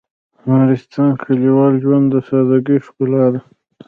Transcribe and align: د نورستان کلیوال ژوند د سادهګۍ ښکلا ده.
د 0.43 0.43
نورستان 0.59 1.11
کلیوال 1.23 1.73
ژوند 1.83 2.05
د 2.09 2.15
سادهګۍ 2.27 2.77
ښکلا 2.85 3.25
ده. 3.33 3.41